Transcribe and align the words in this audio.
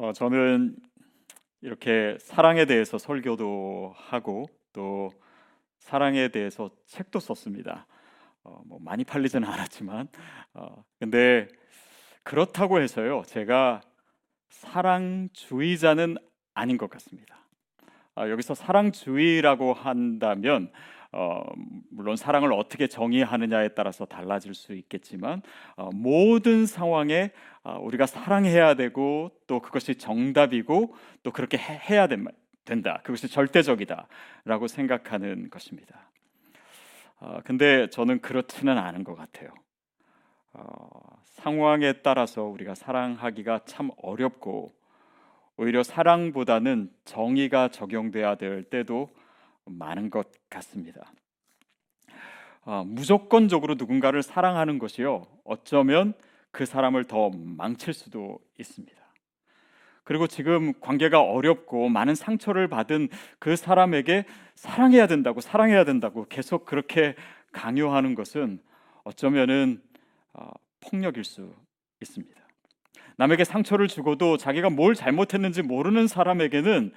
어, 0.00 0.12
저는 0.12 0.76
이렇게 1.60 2.16
사랑에 2.20 2.66
대해서 2.66 2.98
설교도 2.98 3.94
하고 3.96 4.46
또 4.72 5.10
사랑에 5.80 6.28
대해서 6.28 6.70
책도 6.86 7.18
썼습니다. 7.18 7.88
어, 8.44 8.62
뭐 8.64 8.78
많이 8.80 9.02
팔리지는 9.02 9.48
않았지만, 9.48 10.06
어, 10.54 10.84
근데 11.00 11.48
그렇다고 12.22 12.80
해서요, 12.80 13.22
제가 13.26 13.80
사랑주의자는 14.50 16.16
아닌 16.54 16.78
것 16.78 16.88
같습니다. 16.90 17.36
아, 18.14 18.30
여기서 18.30 18.54
사랑주의라고 18.54 19.72
한다면 19.72 20.70
어, 21.12 21.42
물론 21.90 22.16
사랑을 22.16 22.52
어떻게 22.52 22.86
정의하느냐에 22.86 23.68
따라서 23.68 24.04
달라질 24.04 24.54
수 24.54 24.74
있겠지만 24.74 25.42
어, 25.76 25.88
모든 25.92 26.66
상황에 26.66 27.32
어, 27.62 27.78
우리가 27.80 28.06
사랑해야 28.06 28.74
되고 28.74 29.30
또 29.46 29.60
그것이 29.60 29.94
정답이고 29.94 30.94
또 31.22 31.30
그렇게 31.30 31.56
해, 31.58 31.96
야 31.96 32.08
된다. 32.64 33.00
그것이 33.02 33.28
절대적이다라고 33.28 34.68
생각하는 34.68 35.48
것입니다. 35.48 36.10
어, 37.20 37.40
근데 37.44 37.88
저는 37.88 38.20
그렇지는 38.20 38.76
않은 38.76 39.04
것 39.04 39.14
같아요. 39.14 39.50
어, 40.52 40.88
상황에 41.24 41.94
따라서 42.02 42.42
우리가 42.42 42.74
사랑하기가 42.74 43.60
참 43.64 43.90
어렵고 43.96 44.72
오히려 45.56 45.82
사랑보다는 45.82 46.90
정의가 47.04 47.68
적용돼야 47.68 48.36
될 48.36 48.64
때도 48.64 49.08
많은 49.70 50.10
것 50.10 50.28
같습니다. 50.48 51.12
어, 52.62 52.84
무조건적으로 52.84 53.74
누군가를 53.74 54.22
사랑하는 54.22 54.78
것이요 54.78 55.26
어쩌면 55.44 56.14
그 56.50 56.66
사람을 56.66 57.04
더 57.04 57.30
망칠 57.30 57.94
수도 57.94 58.38
있습니다. 58.58 58.96
그리고 60.04 60.26
지금 60.26 60.72
관계가 60.80 61.20
어렵고 61.20 61.90
많은 61.90 62.14
상처를 62.14 62.68
받은 62.68 63.08
그 63.38 63.56
사람에게 63.56 64.24
사랑해야 64.54 65.06
된다고 65.06 65.40
사랑해야 65.42 65.84
된다고 65.84 66.26
계속 66.28 66.64
그렇게 66.64 67.14
강요하는 67.52 68.14
것은 68.14 68.60
어쩌면은 69.04 69.82
어, 70.32 70.48
폭력일 70.80 71.24
수 71.24 71.54
있습니다. 72.00 72.38
남에게 73.16 73.44
상처를 73.44 73.88
주고도 73.88 74.36
자기가 74.36 74.70
뭘 74.70 74.94
잘못했는지 74.94 75.62
모르는 75.62 76.06
사람에게는 76.06 76.92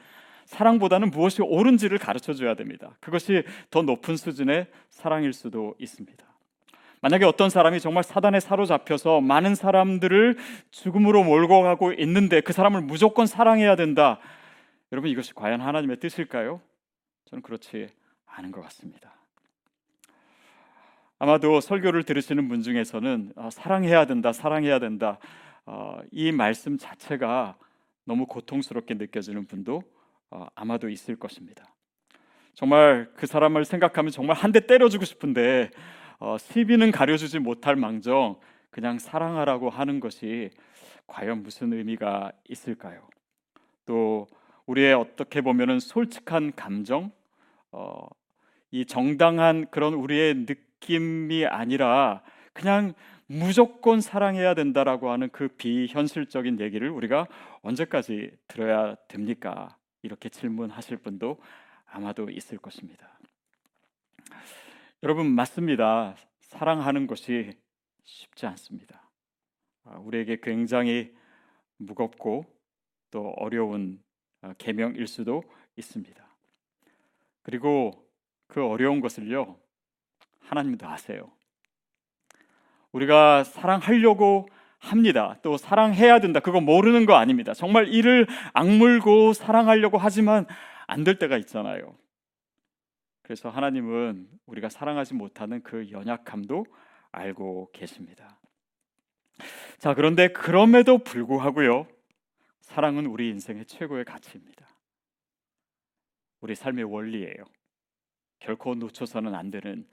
사랑보다는 0.52 1.12
무엇이 1.12 1.42
옳은지를 1.42 1.98
가르쳐 1.98 2.34
줘야 2.34 2.56
됩니다. 2.56 2.98
그것이 3.00 3.44
더 3.70 3.84
높은 3.84 4.18
수준의 4.18 4.68
사랑일 4.90 5.32
수도 5.32 5.76
있습니다. 5.80 6.26
만약에 7.00 7.24
어떤 7.24 7.50
사람이 7.50 7.80
정말 7.80 8.04
사단에 8.04 8.42
사로잡혀서 8.42 9.22
많은 9.22 9.56
사람들을 9.56 10.38
죽음으로 10.72 11.24
몰고 11.24 11.62
가고 11.62 11.94
있는데 11.94 12.42
그 12.42 12.52
사람을 12.52 12.82
무조건 12.82 13.28
사랑해야 13.28 13.78
된다. 13.78 14.20
여러분 14.92 15.10
이것이 15.10 15.34
과연 15.34 15.62
하나님의 15.62 16.02
뜻일까요? 16.02 16.60
저는 17.26 17.44
그렇지 17.44 17.88
않은 18.26 18.52
것 18.52 18.62
같습니다. 18.64 19.14
아마도 21.18 21.62
설교를 21.62 22.04
들으시는 22.04 22.50
분 22.50 22.62
중에서는 22.62 23.34
아, 23.38 23.50
사랑해야 23.50 24.06
된다, 24.06 24.34
사랑해야 24.34 24.80
된다. 24.80 25.18
어, 25.66 26.00
이 26.12 26.34
말씀 26.34 26.78
자체가 26.78 27.56
너무 28.04 28.26
고통스럽게 28.26 28.96
느껴지는 28.96 29.46
분도 29.46 29.84
어, 30.32 30.48
아마도 30.56 30.90
있을 30.90 31.16
것입니다. 31.18 31.66
정말 32.54 33.10
그 33.16 33.28
사람을 33.28 33.66
생각하면 33.66 34.12
정말 34.12 34.36
한 34.38 34.52
대 34.52 34.66
때려주고 34.66 35.06
싶은데 35.06 35.70
어, 36.20 36.38
시비는 36.38 36.92
가려주지 36.92 37.40
못할 37.40 37.76
망정 37.76 38.40
그냥 38.70 39.00
사랑하라고 39.00 39.70
하는 39.70 40.00
것이 40.00 40.50
과연 41.08 41.44
무슨 41.44 41.74
의미가 41.74 42.32
있을까요? 42.48 43.02
또 43.86 44.28
우리의 44.66 44.94
어떻게 44.94 45.42
보면은 45.42 45.80
솔직한 45.80 46.54
감정, 46.56 47.12
어, 47.72 48.08
이 48.70 48.86
정당한 48.86 49.66
그런 49.72 49.94
우리의 49.94 50.46
느낌이 50.48 51.46
아니라 51.46 52.22
그냥 52.54 52.94
무조건 53.28 54.00
사랑해야 54.02 54.54
된다라고 54.54 55.10
하는 55.12 55.30
그 55.32 55.48
비현실적인 55.50 56.60
얘기를 56.60 56.90
우리가 56.90 57.28
언제까지 57.62 58.32
들어야 58.48 58.96
됩니까? 59.08 59.76
이렇게 60.02 60.30
질문하실 60.30 60.98
분도 60.98 61.38
아마도 61.86 62.30
있을 62.30 62.58
것입니다. 62.58 63.20
여러분 65.04 65.32
맞습니다. 65.32 66.16
사랑하는 66.42 67.08
것이 67.08 67.52
쉽지 68.04 68.46
않습니다. 68.46 69.10
아, 69.84 69.98
우리에게 69.98 70.40
굉장히 70.42 71.14
무겁고 71.78 72.46
또 73.10 73.34
어려운 73.38 74.02
아, 74.42 74.54
계명일 74.58 75.08
수도 75.08 75.44
있습니다. 75.76 76.28
그리고 77.44 78.08
그 78.48 78.64
어려운 78.66 79.00
것을요 79.00 79.60
하나님도 80.42 80.88
아세요. 80.88 81.32
우리가 82.92 83.44
사랑하려고 83.44 84.48
합니다. 84.82 85.38
또 85.44 85.58
사랑해야 85.58 86.20
된다. 86.20 86.40
그거 86.40 86.60
모르는 86.60 87.06
거 87.06 87.14
아닙니다. 87.14 87.54
정말 87.54 87.88
이를 87.88 88.28
악물고 88.54 89.34
사랑하려고 89.34 89.98
하지만 89.98 90.46
안 90.88 91.04
될 91.04 91.18
때가 91.20 91.38
있잖아요. 91.38 91.96
그래서 93.22 93.50
하나님은 93.50 94.28
우리가 94.48 94.68
사랑하지 94.70 95.14
못하는 95.14 95.62
그 95.64 95.90
연약함도 95.90 96.66
알고 97.12 97.70
계십니다. 97.72 98.40
자, 99.78 99.94
그런데 99.94 100.28
그럼에도 100.30 100.98
불구하고요. 100.98 101.88
사랑은 102.62 103.06
우리 103.06 103.30
인생의 103.30 103.66
최고의 103.68 104.04
가치입니다. 104.04 104.68
우리 106.42 106.56
삶의 106.56 106.84
원리예요. 106.86 107.44
결코 108.40 108.74
놓쳐서는 108.76 109.36
안 109.36 109.52
되는 109.52 109.88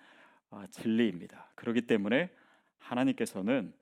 아, 0.50 0.66
진리입니다. 0.70 1.52
그렇기 1.54 1.82
때문에 1.82 2.30
하나님께서는 2.78 3.72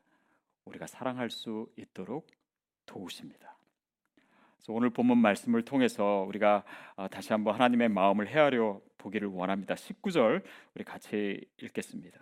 우리가 0.66 0.86
사랑할 0.86 1.30
수 1.30 1.68
있도록 1.76 2.26
도우십니다. 2.84 3.56
오늘 4.68 4.90
본문 4.90 5.18
말씀을 5.18 5.64
통해서 5.64 6.24
우리가 6.26 6.64
아, 6.96 7.06
다시 7.08 7.32
한번 7.32 7.54
하나님의 7.54 7.88
마음을 7.88 8.26
헤아려 8.26 8.80
보기를 8.98 9.28
원합니다. 9.28 9.74
19절 9.74 10.42
우리 10.74 10.84
같이 10.84 11.40
읽겠습니다. 11.58 12.18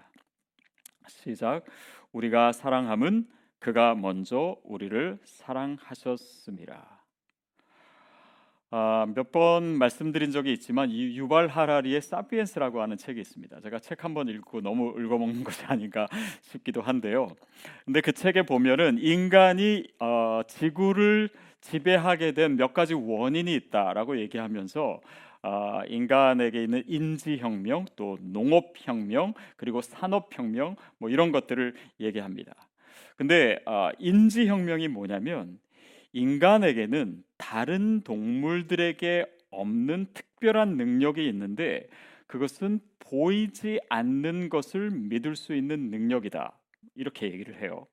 시작. 1.08 1.64
우리가 2.12 2.52
사랑함은 2.52 3.28
그가 3.58 3.94
먼저 3.94 4.58
우리를 4.62 5.18
사랑하셨습니다. 5.24 6.93
아, 8.76 9.06
몇번 9.14 9.78
말씀드린 9.78 10.32
적이 10.32 10.52
있지만 10.54 10.90
이 10.90 11.16
유발 11.16 11.46
하라리의 11.46 12.02
사피엔스라고 12.02 12.82
하는 12.82 12.96
책이 12.96 13.20
있습니다. 13.20 13.60
제가 13.60 13.78
책 13.78 14.04
한 14.04 14.14
번 14.14 14.26
읽고 14.28 14.62
너무 14.62 15.00
읽어먹는 15.00 15.44
것이 15.46 15.64
아닌가 15.66 16.08
싶기도 16.42 16.82
한데요. 16.82 17.28
근데 17.84 18.00
그 18.00 18.10
책에 18.10 18.42
보면은 18.42 18.98
인간이 18.98 19.86
어, 20.00 20.40
지구를 20.48 21.28
지배하게 21.60 22.32
된 22.32 22.56
몇 22.56 22.74
가지 22.74 22.94
원인이 22.94 23.54
있다라고 23.54 24.18
얘기하면서 24.18 25.00
어, 25.44 25.80
인간에게 25.86 26.64
있는 26.64 26.82
인지혁명, 26.88 27.86
또 27.94 28.18
농업혁명, 28.22 29.34
그리고 29.56 29.82
산업혁명 29.82 30.74
뭐 30.98 31.10
이런 31.10 31.30
것들을 31.30 31.74
얘기합니다. 32.00 32.52
근데 33.16 33.60
어, 33.66 33.90
인지혁명이 34.00 34.88
뭐냐면 34.88 35.60
인간에게는 36.14 37.24
다른 37.36 38.02
동물들에게 38.02 39.26
없는 39.50 40.06
특별한 40.14 40.76
능력이 40.76 41.28
있는데 41.28 41.88
그것은 42.26 42.80
보이지 43.00 43.80
않는 43.88 44.48
것을 44.48 44.90
믿을 44.90 45.36
수 45.36 45.54
있는 45.54 45.90
능력이다. 45.90 46.56
이렇게 46.94 47.26
얘기를 47.26 47.60
해요. 47.60 47.86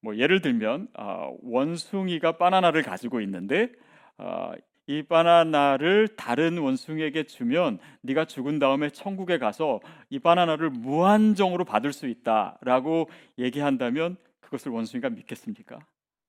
뭐 0.00 0.16
예를 0.16 0.42
들면 0.42 0.88
어, 0.98 1.36
원숭이가 1.42 2.32
바나나를 2.36 2.82
가지고 2.82 3.20
있는데 3.20 3.70
어, 4.18 4.52
이 4.86 5.02
바나나를 5.02 6.08
다른 6.16 6.58
원숭이에게 6.58 7.24
주면 7.24 7.78
네가 8.02 8.26
죽은 8.26 8.58
다음에 8.58 8.90
천국에 8.90 9.38
가서 9.38 9.80
이 10.10 10.18
바나나를 10.18 10.70
무한정으로 10.70 11.64
받을 11.64 11.92
수 11.92 12.08
있다라고 12.08 13.08
얘기한다면 13.38 14.16
그것을 14.40 14.72
원숭이가 14.72 15.10
믿겠습니까? 15.10 15.78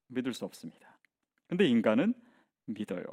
믿을 0.08 0.34
수 0.34 0.46
없습니다. 0.46 0.98
근데 1.48 1.66
인간은 1.66 2.14
믿어요. 2.66 3.04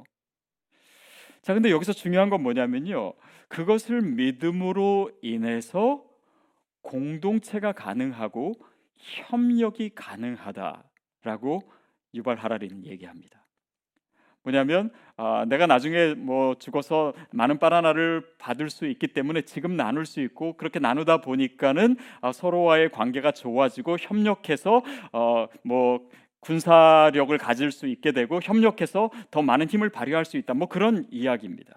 자, 1.42 1.54
근데 1.54 1.70
여기서 1.70 1.92
중요한 1.92 2.30
건 2.30 2.42
뭐냐면요. 2.42 3.14
그것을 3.48 4.00
믿음으로 4.00 5.10
인해서 5.22 6.04
공동체가 6.82 7.72
가능하고 7.72 8.54
협력이 8.96 9.90
가능하다라고 9.94 11.62
유발 12.14 12.36
하라리는 12.36 12.84
얘기합니다. 12.86 13.42
뭐냐면 14.42 14.90
아, 15.16 15.44
내가 15.48 15.66
나중에 15.66 16.14
뭐 16.14 16.56
죽어서 16.56 17.12
많은 17.30 17.58
바나나를 17.58 18.24
받을 18.38 18.70
수 18.70 18.86
있기 18.86 19.08
때문에 19.08 19.42
지금 19.42 19.76
나눌 19.76 20.04
수 20.04 20.20
있고 20.20 20.56
그렇게 20.56 20.78
나누다 20.78 21.18
보니까는 21.18 21.96
아, 22.20 22.32
서로와의 22.32 22.90
관계가 22.90 23.32
좋아지고 23.32 23.98
협력해서 23.98 24.82
어, 25.12 25.46
뭐 25.62 26.08
군사력을 26.42 27.36
가질 27.38 27.72
수 27.72 27.86
있게 27.86 28.12
되고 28.12 28.40
협력해서 28.42 29.10
더 29.30 29.42
많은 29.42 29.68
힘을 29.68 29.88
발휘할 29.88 30.24
수 30.24 30.36
있다. 30.36 30.54
뭐 30.54 30.68
그런 30.68 31.06
이야기입니다. 31.10 31.74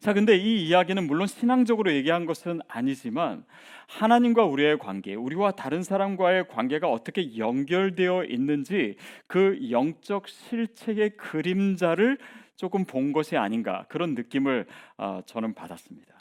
자, 0.00 0.12
근데 0.12 0.36
이 0.36 0.66
이야기는 0.66 1.06
물론 1.06 1.26
신앙적으로 1.26 1.92
얘기한 1.92 2.26
것은 2.26 2.60
아니지만 2.68 3.44
하나님과 3.88 4.44
우리의 4.44 4.78
관계, 4.78 5.14
우리와 5.14 5.52
다른 5.52 5.82
사람과의 5.82 6.48
관계가 6.48 6.88
어떻게 6.88 7.36
연결되어 7.36 8.24
있는지 8.24 8.96
그 9.26 9.70
영적 9.70 10.28
실체의 10.28 11.16
그림자를 11.16 12.18
조금 12.56 12.84
본 12.84 13.12
것이 13.12 13.36
아닌가 13.36 13.86
그런 13.88 14.14
느낌을 14.14 14.66
어, 14.98 15.20
저는 15.26 15.54
받았습니다. 15.54 16.18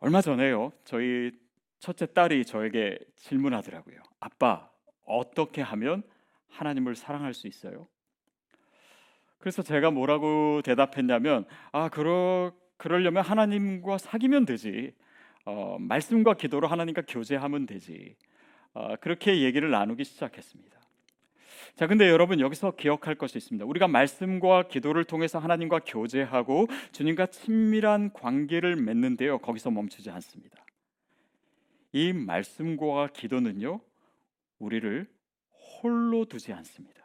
얼마 0.00 0.20
전에요, 0.20 0.72
저희 0.84 1.30
첫째 1.78 2.06
딸이 2.06 2.44
저에게 2.44 2.98
질문하더라고요. 3.16 3.96
아빠, 4.20 4.70
어떻게 5.04 5.62
하면 5.62 6.02
하나님을 6.48 6.94
사랑할 6.94 7.34
수 7.34 7.46
있어요? 7.46 7.88
그래서 9.38 9.62
제가 9.62 9.90
뭐라고 9.90 10.62
대답했냐면 10.62 11.44
아 11.72 11.88
그러 11.88 12.52
그러려면 12.76 13.22
하나님과 13.22 13.98
사귀면 13.98 14.46
되지 14.46 14.94
어, 15.44 15.76
말씀과 15.78 16.34
기도로 16.34 16.66
하나님과 16.66 17.02
교제하면 17.06 17.66
되지 17.66 18.16
어, 18.72 18.96
그렇게 18.96 19.42
얘기를 19.42 19.70
나누기 19.70 20.04
시작했습니다. 20.04 20.74
자, 21.76 21.86
근데 21.86 22.08
여러분 22.08 22.40
여기서 22.40 22.72
기억할 22.72 23.16
것이 23.16 23.38
있습니다. 23.38 23.64
우리가 23.64 23.88
말씀과 23.88 24.68
기도를 24.68 25.04
통해서 25.04 25.38
하나님과 25.38 25.80
교제하고 25.80 26.66
주님과 26.92 27.26
친밀한 27.26 28.12
관계를 28.12 28.76
맺는데요. 28.76 29.38
거기서 29.38 29.70
멈추지 29.70 30.10
않습니다. 30.10 30.64
이 31.92 32.12
말씀과 32.12 33.08
기도는요, 33.08 33.80
우리를 34.64 35.06
홀로 35.82 36.24
두지 36.24 36.52
않습니다. 36.52 37.04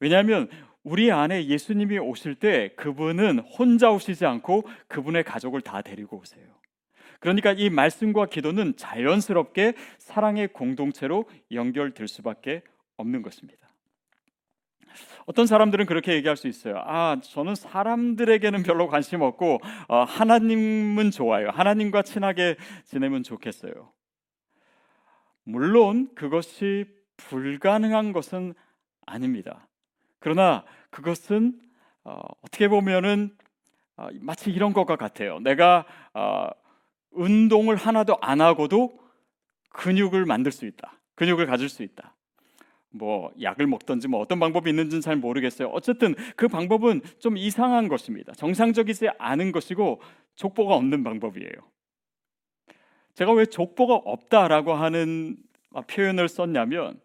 왜냐하면 0.00 0.48
우리 0.82 1.10
안에 1.10 1.46
예수님이 1.46 1.98
오실 1.98 2.34
때 2.34 2.70
그분은 2.76 3.38
혼자 3.38 3.90
오시지 3.90 4.26
않고 4.26 4.64
그분의 4.88 5.24
가족을 5.24 5.62
다 5.62 5.80
데리고 5.80 6.18
오세요. 6.18 6.44
그러니까 7.20 7.52
이 7.52 7.70
말씀과 7.70 8.26
기도는 8.26 8.76
자연스럽게 8.76 9.74
사랑의 9.98 10.48
공동체로 10.48 11.24
연결될 11.52 12.06
수밖에 12.06 12.62
없는 12.96 13.22
것입니다. 13.22 13.70
어떤 15.26 15.46
사람들은 15.46 15.86
그렇게 15.86 16.12
얘기할 16.14 16.36
수 16.36 16.48
있어요. 16.48 16.82
아, 16.84 17.16
저는 17.22 17.54
사람들에게는 17.54 18.62
별로 18.62 18.88
관심 18.88 19.22
없고 19.22 19.60
어, 19.88 20.04
하나님은 20.04 21.10
좋아요. 21.12 21.48
하나님과 21.48 22.02
친하게 22.02 22.56
지내면 22.84 23.22
좋겠어요. 23.22 23.90
물론 25.44 26.08
그것이 26.14 26.86
불가능한 27.16 28.12
것은 28.12 28.54
아닙니다. 29.06 29.68
그러나 30.18 30.64
그것은 30.90 31.60
어, 32.04 32.20
떻게 32.50 32.68
보면은 32.68 33.36
어, 33.96 34.08
마치 34.20 34.50
이런 34.50 34.72
것과 34.72 34.96
같아요. 34.96 35.38
내가 35.40 35.84
어, 36.12 36.48
운동을 37.10 37.76
하나도 37.76 38.18
안 38.20 38.40
하고도 38.40 38.98
근육을 39.70 40.24
만들 40.24 40.52
수 40.52 40.66
있다. 40.66 40.98
근육을 41.14 41.46
가질 41.46 41.68
수 41.68 41.82
있다. 41.82 42.14
뭐 42.90 43.32
약을 43.40 43.66
먹든지 43.66 44.08
뭐 44.08 44.20
어떤 44.20 44.38
방법이 44.38 44.70
있는지는 44.70 45.00
잘 45.00 45.16
모르겠어요. 45.16 45.68
어쨌든 45.68 46.14
그 46.36 46.46
방법은 46.46 47.02
좀 47.18 47.36
이상한 47.36 47.88
것입니다. 47.88 48.32
정상적이지 48.34 49.08
않은 49.18 49.52
것이고 49.52 50.00
족보가 50.36 50.74
없는 50.76 51.02
방법이에요. 51.02 51.73
제가 53.14 53.32
왜 53.32 53.46
족보가 53.46 53.94
없다라고 53.94 54.74
하는 54.74 55.36
표현을 55.88 56.28
썼냐면 56.28 57.00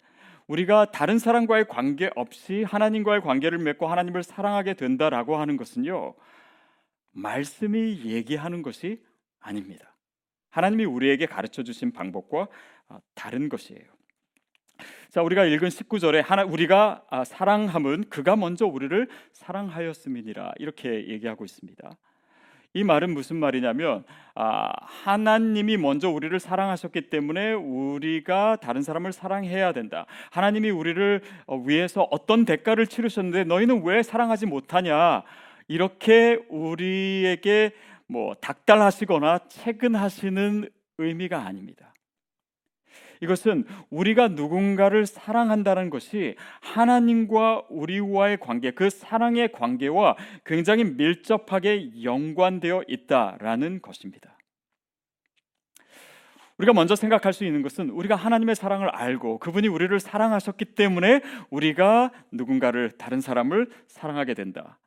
우리가 0.47 0.85
다른 0.85 1.19
사람과의 1.19 1.67
관계 1.67 2.09
없이 2.15 2.63
하나님과의 2.63 3.21
관계를 3.21 3.59
맺고 3.59 3.88
하나님을 3.88 4.23
사랑하게 4.23 4.73
된다라고 4.73 5.38
하는 5.38 5.57
것은요. 5.57 6.15
말씀이 7.11 8.06
얘기하는 8.06 8.63
것이 8.63 9.03
아닙니다. 9.39 9.95
하나님이 10.50 10.85
우리에게 10.85 11.27
가르쳐 11.27 11.63
주신 11.63 11.91
방법과 11.91 12.47
아, 12.88 13.00
다른 13.13 13.50
것이에요. 13.50 13.83
자, 15.09 15.21
우리가 15.21 15.45
읽은 15.45 15.69
19절에 15.69 16.23
하나 16.23 16.44
우리가 16.44 17.05
아, 17.09 17.23
사랑함은 17.23 18.09
그가 18.09 18.35
먼저 18.35 18.65
우리를 18.65 19.07
사랑하였음이니라 19.33 20.53
이렇게 20.57 21.07
얘기하고 21.09 21.45
있습니다. 21.45 21.97
이 22.74 22.83
말은 22.83 23.13
무슨 23.13 23.38
말이냐면 23.38 24.04
아, 24.36 24.71
하나님이 24.81 25.77
먼저 25.77 26.10
우리를 26.10 26.39
사랑하셨기 26.39 27.10
때문에 27.10 27.54
우리가 27.54 28.57
다른 28.57 28.81
사람을 28.81 29.12
사랑해야 29.12 29.74
된다. 29.74 30.06
하나님이 30.31 30.69
우리를 30.69 31.21
어, 31.48 31.57
위해서 31.57 32.07
어떤 32.12 32.45
대가를 32.45 32.88
치르셨는데 32.88 33.44
너희는 33.45 33.83
왜 33.83 34.04
사랑하지 34.04 34.45
못하냐? 34.45 35.24
이렇게 35.68 36.39
우리에게 36.50 37.71
뭐 38.07 38.33
닥달하시거나 38.36 39.39
채근하시는 39.50 40.69
의미가 40.98 41.45
아닙니다. 41.45 41.94
이것은 43.21 43.66
우리가 43.89 44.30
누군가를 44.30 45.06
사랑한다는 45.06 45.89
것이 45.89 46.36
하나님과 46.62 47.66
우리와의 47.69 48.39
관계, 48.39 48.71
그 48.71 48.89
사랑의 48.89 49.51
관계와 49.51 50.16
굉장히 50.45 50.86
밀접하게 50.86 52.04
연관되어 52.04 52.83
있다라는 52.88 53.81
것입니다. 53.81 54.38
우리가 56.60 56.74
먼저 56.74 56.95
생각할 56.95 57.31
수 57.31 57.45
있는 57.45 57.62
것은 57.62 57.89
우리가 57.89 58.16
하나님의 58.16 58.54
사랑을 58.54 58.89
알고 58.89 59.39
그분이 59.39 59.69
우리를 59.69 59.98
사랑하셨기 60.00 60.65
때문에 60.75 61.22
우리가 61.50 62.12
누군가를 62.31 62.92
다른 62.92 63.22
사람을 63.22 63.69
사랑하게 63.88 64.33
된다. 64.33 64.77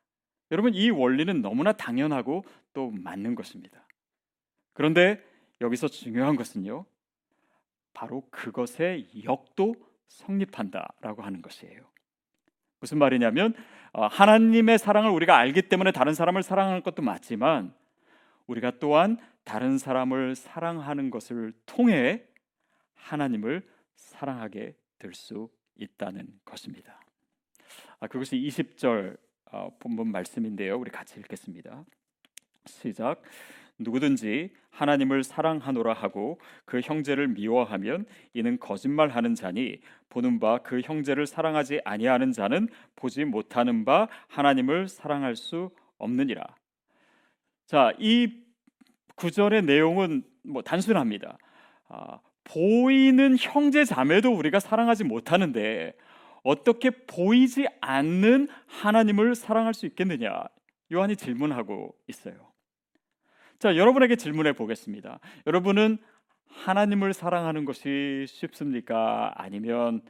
여러분 0.51 0.75
이 0.75 0.91
원리는 0.91 1.41
너무나 1.41 1.71
당연하고 1.71 2.45
또 2.73 2.91
맞는 2.91 3.33
것입니다. 3.33 3.87
그런데 4.73 5.19
여기서 5.61 5.87
중요한 5.87 6.35
것은요. 6.35 6.85
바로 7.93 8.27
그것의 8.31 9.23
역도 9.23 9.75
성립한다라고 10.07 11.21
하는 11.21 11.41
것이에요. 11.41 11.81
무슨 12.79 12.97
말이냐면 12.97 13.53
어, 13.93 14.07
하나님의 14.07 14.77
사랑을 14.77 15.11
우리가 15.11 15.37
알기 15.37 15.63
때문에 15.63 15.91
다른 15.91 16.13
사람을 16.13 16.43
사랑하는 16.43 16.83
것도 16.83 17.01
맞지만 17.01 17.73
우리가 18.47 18.79
또한 18.79 19.17
다른 19.43 19.77
사람을 19.77 20.35
사랑하는 20.35 21.09
것을 21.09 21.53
통해 21.65 22.23
하나님을 22.95 23.67
사랑하게 23.95 24.75
될 24.99 25.13
수 25.13 25.49
있다는 25.75 26.39
것입니다. 26.45 26.99
아, 27.99 28.07
그것이 28.07 28.37
20절 28.37 29.17
어, 29.51 29.69
본문 29.79 30.11
말씀인데요. 30.11 30.77
우리 30.77 30.89
같이 30.89 31.19
읽겠습니다. 31.19 31.85
시작. 32.65 33.21
누구든지 33.83 34.51
하나님을 34.69 35.23
사랑하노라 35.23 35.93
하고 35.93 36.39
그 36.65 36.81
형제를 36.81 37.27
미워하면 37.27 38.05
이는 38.33 38.59
거짓말하는 38.59 39.35
자니 39.35 39.79
보는 40.09 40.39
바 40.39 40.59
그 40.63 40.81
형제를 40.81 41.27
사랑하지 41.27 41.81
아니하는 41.85 42.31
자는 42.31 42.67
보지 42.95 43.25
못하는 43.25 43.85
바 43.85 44.07
하나님을 44.27 44.87
사랑할 44.87 45.35
수 45.35 45.69
없느니라. 45.97 46.43
자, 47.65 47.93
이 47.99 48.43
구절의 49.15 49.63
내용은 49.63 50.23
뭐 50.43 50.61
단순합니다. 50.61 51.37
아, 51.89 52.19
보이는 52.43 53.37
형제 53.39 53.85
자매도 53.85 54.33
우리가 54.33 54.59
사랑하지 54.59 55.03
못하는데 55.05 55.93
어떻게 56.43 56.89
보이지 56.89 57.67
않는 57.79 58.49
하나님을 58.67 59.35
사랑할 59.35 59.73
수 59.73 59.85
있겠느냐? 59.85 60.43
요한이 60.91 61.15
질문하고 61.15 61.95
있어요. 62.07 62.52
자, 63.59 63.75
여러분에게 63.75 64.15
질문해 64.15 64.53
보겠습니다. 64.53 65.19
여러분은 65.47 65.97
하나님을 66.47 67.13
사랑하는 67.13 67.65
것이 67.65 68.25
쉽습니까? 68.27 69.33
아니면 69.35 70.01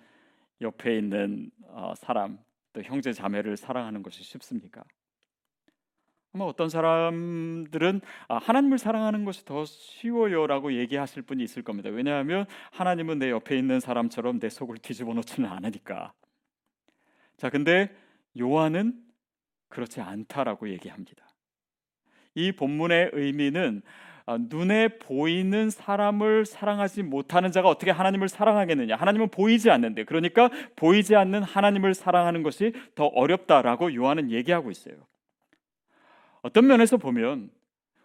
옆에 0.62 0.98
있는 0.98 1.52
어, 1.68 1.94
사람, 1.96 2.40
또 2.74 2.82
형제 2.82 3.14
자매를 3.14 3.58
사랑하는 3.58 4.04
것이 4.04 4.24
쉽습니까? 4.24 4.84
아마 6.34 6.46
어떤 6.46 6.68
사람들은 6.68 8.02
아, 8.28 8.38
하나님을 8.38 8.80
사랑하는 8.80 9.24
것이 9.24 9.46
더 9.46 9.66
쉬워요라고 9.66 10.74
얘기하실 10.74 11.22
분이 11.24 11.44
있을 11.44 11.62
겁니다. 11.62 11.90
왜냐하면 11.90 12.46
하나님은 12.72 13.20
내 13.20 13.30
옆에 13.30 13.56
있는 13.58 13.80
사람처럼 13.80 14.40
내 14.40 14.50
속을 14.50 14.78
뒤집어 14.80 15.14
놓지는 15.14 15.48
않으니까. 15.48 16.12
자, 17.38 17.50
근데 17.50 17.96
요한은 18.40 19.00
그렇지 19.70 20.02
않다라고 20.02 20.70
얘기합니다. 20.70 21.33
이 22.36 22.52
본문의 22.52 23.12
의미는 23.14 23.82
아, 24.26 24.38
눈에 24.40 24.88
보이는 25.00 25.70
사람을 25.70 26.46
사랑하지 26.46 27.04
못하는 27.04 27.52
자가 27.52 27.68
어떻게 27.68 27.92
하나님을 27.92 28.30
사랑하겠느냐? 28.30 28.96
하나님은 28.96 29.30
보이지 29.30 29.70
않는데, 29.70 30.06
그러니까 30.06 30.50
보이지 30.78 31.16
않는 31.16 31.44
하나님을 31.44 31.94
사랑하는 31.94 32.42
것이 32.42 32.72
더 32.96 33.06
어렵다라고 33.08 33.94
요한은 33.94 34.32
얘기하고 34.32 34.72
있어요. 34.72 34.96
어떤 36.42 36.68
면에서 36.68 36.96
보면 36.96 37.50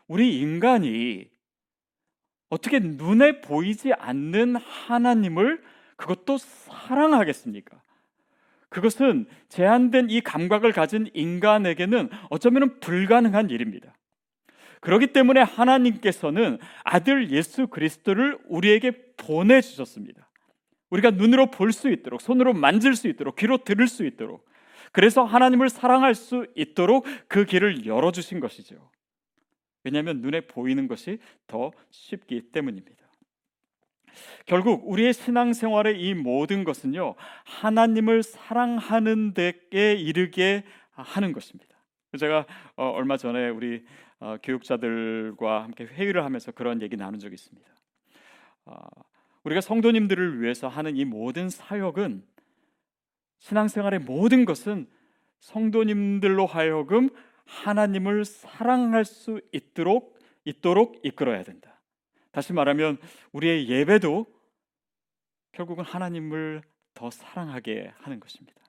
우리 0.08 0.40
인간이 0.40 1.28
어떻게 2.48 2.80
눈에 2.80 3.40
보이지 3.40 3.92
않는 3.92 4.56
하나님을 4.56 5.62
그것도 5.96 6.38
사랑하겠습니까? 6.38 7.80
그것은 8.70 9.26
제한된 9.48 10.10
이 10.10 10.20
감각을 10.20 10.72
가진 10.72 11.08
인간에게는 11.14 12.10
어쩌면 12.30 12.80
불가능한 12.80 13.50
일입니다. 13.50 13.94
그렇기 14.80 15.08
때문에 15.08 15.40
하나님께서는 15.40 16.58
아들 16.84 17.30
예수 17.30 17.66
그리스도를 17.66 18.38
우리에게 18.46 18.92
보내 19.16 19.60
주셨습니다. 19.60 20.28
우리가 20.90 21.10
눈으로 21.10 21.50
볼 21.50 21.72
수 21.72 21.90
있도록, 21.90 22.20
손으로 22.20 22.54
만질 22.54 22.94
수 22.94 23.08
있도록, 23.08 23.36
귀로 23.36 23.58
들을 23.58 23.86
수 23.88 24.06
있도록, 24.06 24.46
그래서 24.92 25.24
하나님을 25.24 25.68
사랑할 25.68 26.14
수 26.14 26.46
있도록 26.54 27.04
그 27.28 27.44
길을 27.44 27.84
열어 27.86 28.10
주신 28.10 28.40
것이죠. 28.40 28.90
왜냐하면 29.84 30.20
눈에 30.20 30.42
보이는 30.42 30.88
것이 30.88 31.18
더 31.46 31.72
쉽기 31.90 32.50
때문입니다. 32.52 32.96
결국 34.46 34.82
우리의 34.90 35.12
신앙생활의 35.12 36.00
이 36.00 36.14
모든 36.14 36.64
것은요 36.64 37.14
하나님을 37.44 38.22
사랑하는 38.22 39.34
데에 39.34 39.94
이르게 39.94 40.64
하는 40.90 41.32
것입니다. 41.32 41.76
제가 42.18 42.46
어, 42.76 42.88
얼마 42.90 43.16
전에 43.16 43.50
우리 43.50 43.84
어, 44.20 44.36
교육자들과 44.42 45.64
함께 45.64 45.84
회의를 45.84 46.24
하면서 46.24 46.50
그런 46.52 46.82
얘기 46.82 46.96
나눈 46.96 47.20
적이 47.20 47.34
있습니다. 47.34 47.70
어, 48.66 48.76
우리가 49.44 49.60
성도님들을 49.60 50.42
위해서 50.42 50.68
하는 50.68 50.96
이 50.96 51.04
모든 51.04 51.48
사역은 51.48 52.24
신앙생활의 53.38 54.00
모든 54.00 54.44
것은 54.44 54.88
성도님들로 55.40 56.46
하여금 56.46 57.10
하나님을 57.44 58.24
사랑할 58.24 59.04
수 59.04 59.40
있도록 59.52 60.18
있도록 60.44 61.00
이끌어야 61.04 61.42
된다. 61.42 61.80
다시 62.32 62.52
말하면 62.52 62.98
우리의 63.32 63.68
예배도 63.68 64.26
결국은 65.52 65.84
하나님을 65.84 66.62
더 66.94 67.10
사랑하게 67.10 67.92
하는 67.98 68.20
것입니다. 68.20 68.60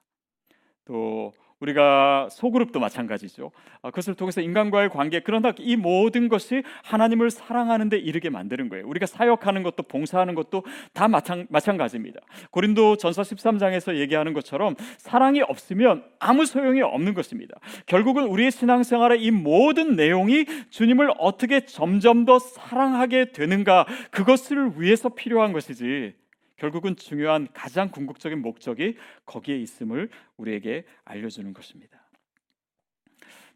또 0.84 1.32
우리가 1.60 2.28
소그룹도 2.30 2.80
마찬가지죠. 2.80 3.52
아, 3.82 3.90
그것을 3.90 4.14
통해서 4.14 4.40
인간과의 4.40 4.88
관계 4.88 5.20
그러나 5.20 5.52
이 5.58 5.76
모든 5.76 6.28
것이 6.28 6.62
하나님을 6.82 7.30
사랑하는 7.30 7.88
데 7.88 7.98
이르게 7.98 8.30
만드는 8.30 8.68
거예요. 8.68 8.86
우리가 8.88 9.06
사역하는 9.06 9.62
것도 9.62 9.82
봉사하는 9.84 10.34
것도 10.34 10.64
다 10.92 11.08
마찬, 11.08 11.46
마찬가지입니다. 11.50 12.20
고린도 12.50 12.96
전서 12.96 13.22
13장에서 13.22 13.96
얘기하는 13.96 14.32
것처럼 14.32 14.74
사랑이 14.98 15.42
없으면 15.42 16.04
아무 16.18 16.46
소용이 16.46 16.82
없는 16.82 17.14
것입니다. 17.14 17.54
결국은 17.86 18.24
우리의 18.24 18.50
신앙생활의 18.50 19.22
이 19.22 19.30
모든 19.30 19.96
내용이 19.96 20.46
주님을 20.70 21.12
어떻게 21.18 21.66
점점 21.66 22.24
더 22.24 22.38
사랑하게 22.38 23.32
되는가 23.32 23.86
그것을 24.10 24.72
위해서 24.76 25.10
필요한 25.10 25.52
것이지 25.52 26.14
결국은 26.60 26.94
중요한 26.94 27.48
가장 27.54 27.88
궁극적인 27.88 28.42
목적이 28.42 28.98
거기에 29.24 29.56
있음을 29.56 30.10
우리에게 30.36 30.84
알려주는 31.06 31.54
것입니다. 31.54 32.06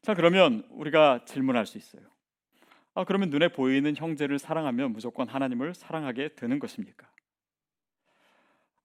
자, 0.01 0.15
그러면 0.15 0.67
우리가 0.71 1.27
질문할 1.27 1.67
수 1.67 1.77
있어요. 1.77 2.03
아, 2.95 3.05
그러면 3.05 3.29
눈에 3.29 3.49
보이는 3.49 3.95
형제를 3.95 4.39
사랑하면 4.39 4.95
무조건 4.95 5.29
하나님을 5.29 5.75
사랑하게 5.75 6.31
되는 6.35 6.59
것입니까? 6.59 7.07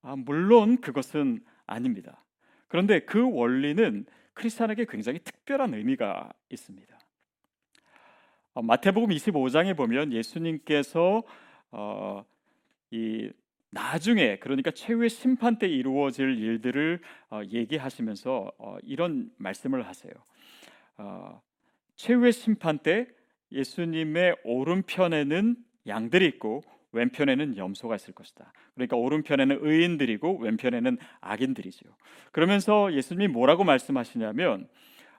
아, 0.02 0.18
물론 0.18 0.82
그것은 0.82 1.42
아닙니다. 1.66 2.22
그런데 2.68 3.00
그 3.00 3.26
원리는 3.32 4.06
크리스천에게 4.34 4.86
굉장히 4.90 5.20
특별한 5.20 5.76
의미가 5.76 6.34
있습니다. 6.50 7.00
어, 8.56 8.62
마태복음 8.64 9.12
25장에 9.12 9.78
보면 9.78 10.12
예수님께서 10.12 11.24
어, 11.72 12.26
이 12.26 12.39
나중에 13.80 14.38
그러니까 14.40 14.72
최후의 14.72 15.10
심판 15.10 15.58
때 15.58 15.68
이루어질 15.68 16.38
일들을 16.38 17.00
어, 17.32 17.42
얘기하시면서 17.50 18.52
어, 18.58 18.78
이런 18.84 19.32
말씀을 19.38 19.88
하세요. 19.88 20.12
어, 20.98 21.42
최후의 21.96 22.34
심판 22.34 22.80
때 22.80 23.08
예수님의 23.54 24.36
오른편에는 24.44 25.56
양들이 25.88 26.26
있고 26.28 26.62
왼편에는 26.92 27.56
염소가 27.56 27.96
있을 27.96 28.14
것이다. 28.14 28.52
그러니까 28.76 28.98
오른편에는 28.98 29.60
의인들이고 29.62 30.40
왼편에는 30.40 30.98
악인들이죠. 31.22 31.86
그러면서 32.32 32.94
예수님이 32.94 33.30
뭐라고 33.30 33.64
말씀하시냐면 33.64 34.68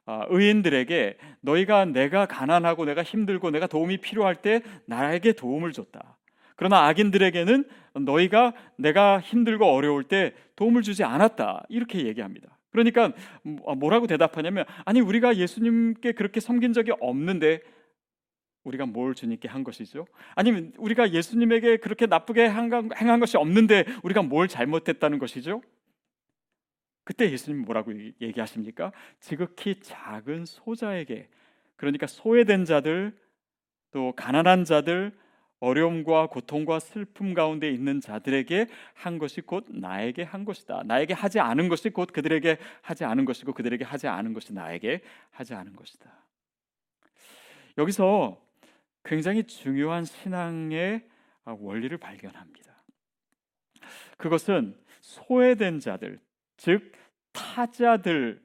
아, 0.05 0.26
의인들에게 0.29 1.17
너희가 1.40 1.87
내가 1.87 2.26
가난하고 2.26 2.85
내가 2.85 3.02
힘들고 3.02 3.50
내가 3.50 3.67
도움이 3.67 3.99
필요할 3.99 4.37
때 4.37 4.62
나에게 4.87 5.33
도움을 5.33 5.73
줬다. 5.73 6.19
그러나 6.61 6.88
악인들에게는 6.88 7.64
너희가 8.00 8.52
내가 8.76 9.19
힘들고 9.19 9.64
어려울 9.64 10.05
때 10.05 10.35
도움을 10.57 10.83
주지 10.83 11.02
않았다. 11.05 11.64
이렇게 11.71 12.07
얘기합니다. 12.07 12.59
그러니까 12.71 13.14
뭐, 13.43 13.75
뭐라고 13.75 14.07
대답하냐면 14.07 14.67
아니 14.85 15.00
우리가 15.00 15.38
예수님께 15.38 16.12
그렇게 16.12 16.38
섬긴 16.38 16.75
적이 16.75 16.93
없는데 17.00 17.62
우리가 18.64 18.85
뭘 18.85 19.14
주님께 19.14 19.49
한 19.49 19.64
것이죠? 19.64 20.07
아니면 20.35 20.75
우리가 20.76 21.12
예수님에게 21.12 21.79
그렇게 21.79 22.05
나쁘게 22.05 22.50
행한 22.50 23.21
것이 23.21 23.38
없는데 23.38 23.87
우리가 24.02 24.21
뭘 24.21 24.47
잘못했다는 24.47 25.19
것이죠? 25.19 25.62
그때 27.05 27.31
예수님 27.31 27.64
뭐라고 27.64 27.95
얘기하십니까? 28.21 28.93
지극히 29.19 29.81
작은 29.81 30.45
소자에게 30.45 31.31
그러니까 31.76 32.07
소외된 32.07 32.67
자들 32.67 33.17
또 33.93 34.12
가난한 34.12 34.64
자들 34.64 35.19
어려움과 35.61 36.26
고통과 36.26 36.81
슬픔 36.81 37.35
가운데 37.35 37.71
있는 37.71 38.00
자들에게 38.00 38.67
한 38.95 39.19
것이 39.19 39.43
곧 39.43 39.67
나에게 39.69 40.23
한 40.23 40.45
것이다. 40.45 40.83
나에게 40.85 41.12
하지 41.14 41.38
않은 41.38 41.69
것이 41.69 41.90
곧 41.90 42.12
그들에게 42.12 42.59
하지 42.81 43.05
않은 43.05 43.26
것이고 43.26 43.52
그들에게 43.52 43.85
하지 43.85 44.09
않은 44.09 44.33
것이 44.33 44.55
나에게 44.55 45.02
하지 45.31 45.55
않은 45.55 45.76
것이다. 45.76 46.11
여기서 47.79 48.43
굉장히 49.05 49.45
중요한 49.45 50.05
신앙의 50.05 51.07
원리를 51.45 51.97
발견합니다. 51.99 52.83
그것은 54.17 54.76
소외된 55.00 55.81
자들, 55.81 56.21
즉 56.57 56.93
타자들에게 57.33 58.40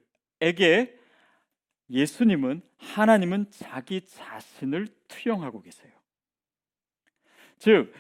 예수님은 1.90 2.62
하나님은 2.78 3.52
자기 3.52 4.02
자신을 4.02 4.88
투영하고 5.08 5.62
계세요. 5.62 5.95
즉 7.60 7.94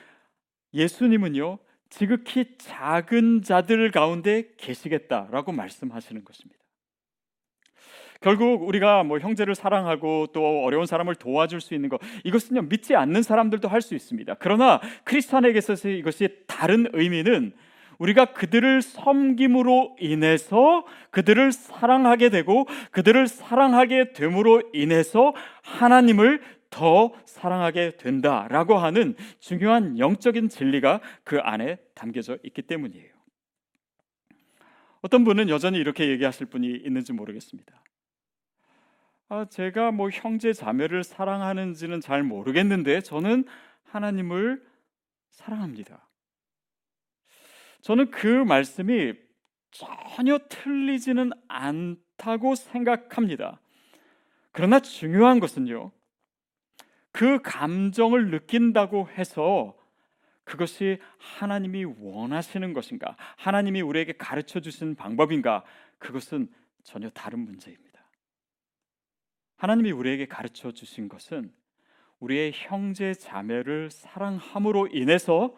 예수님은요 0.73 1.59
지극히 1.89 2.57
작은 2.57 3.41
자들 3.41 3.91
가운데 3.91 4.49
계시겠다라고 4.57 5.51
말씀하시는 5.51 6.25
것입니다. 6.25 6.59
결국 8.21 8.67
우리가 8.67 9.03
뭐 9.03 9.19
형제를 9.19 9.55
사랑하고 9.55 10.27
또 10.33 10.63
어려운 10.63 10.85
사람을 10.85 11.15
도와줄 11.15 11.61
수 11.61 11.73
있는 11.75 11.89
것 11.89 11.99
이것은요 12.23 12.63
믿지 12.63 12.95
않는 12.95 13.21
사람들도 13.21 13.67
할 13.67 13.81
수 13.81 13.93
있습니다. 13.93 14.35
그러나 14.39 14.81
크리스천에게 15.03 15.57
있어서 15.59 15.89
이것이 15.89 16.29
다른 16.47 16.87
의미는 16.93 17.53
우리가 17.99 18.33
그들을 18.33 18.81
섬김으로 18.81 19.97
인해서 19.99 20.85
그들을 21.11 21.51
사랑하게 21.51 22.29
되고 22.29 22.65
그들을 22.91 23.27
사랑하게 23.27 24.13
됨으로 24.13 24.63
인해서 24.73 25.33
하나님을 25.63 26.41
더 26.69 27.13
사랑하게 27.25 27.97
된다라고 27.97 28.77
하는 28.77 29.15
중요한 29.39 29.97
영적인 29.99 30.49
진리가 30.49 31.01
그 31.23 31.39
안에 31.39 31.77
담겨져 31.93 32.37
있기 32.43 32.61
때문이에요. 32.63 33.13
어떤 35.01 35.23
분은 35.23 35.49
여전히 35.49 35.77
이렇게 35.77 36.09
얘기하실 36.09 36.47
분이 36.47 36.67
있는지 36.67 37.13
모르겠습니다. 37.13 37.83
아, 39.29 39.45
제가 39.45 39.91
뭐 39.91 40.09
형제 40.09 40.53
자매를 40.53 41.03
사랑하는지는 41.03 42.01
잘 42.01 42.23
모르겠는데 42.23 43.01
저는 43.01 43.45
하나님을 43.83 44.63
사랑합니다. 45.31 46.07
저는 47.81 48.09
그 48.09 48.27
말씀이 48.27 49.13
전혀 49.71 50.39
틀리지는 50.49 51.31
않다고 51.47 52.55
생각합니다. 52.55 53.59
그러나 54.51 54.79
중요한 54.79 55.39
것은요. 55.39 55.91
그 57.15 57.41
감정을 57.41 58.29
느낀다고 58.29 59.07
해서 59.07 59.73
그것이 60.43 60.99
하나님이 61.17 61.85
원하시는 61.85 62.73
것인가? 62.73 63.15
하나님이 63.37 63.79
우리에게 63.79 64.17
가르쳐 64.17 64.59
주신 64.59 64.95
방법인가? 64.95 65.63
그것은 65.97 66.51
전혀 66.83 67.09
다른 67.11 67.39
문제입니다. 67.39 68.03
하나님이 69.55 69.91
우리에게 69.91 70.25
가르쳐 70.25 70.73
주신 70.73 71.07
것은 71.07 71.53
우리의 72.19 72.51
형제 72.53 73.13
자매를 73.13 73.91
사랑함으로 73.91 74.87
인해서 74.87 75.55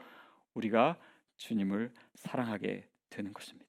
우리가 0.53 0.95
주님을 1.37 1.91
사랑하게 2.13 2.87
되는 3.09 3.33
것입니다. 3.33 3.66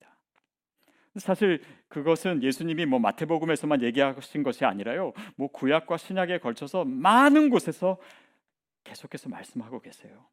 사실 1.18 1.62
그것은 1.88 2.42
예수님이 2.42 2.86
뭐 2.86 2.98
마태복음에서만 2.98 3.82
얘기하신 3.82 4.42
것이 4.42 4.64
아니라요. 4.64 5.12
뭐 5.36 5.48
구약과 5.48 5.96
신약에 5.96 6.38
걸쳐서 6.38 6.84
많은 6.84 7.50
곳에서 7.50 7.98
계속해서 8.84 9.28
말씀하고 9.28 9.80
계세요. 9.80 10.26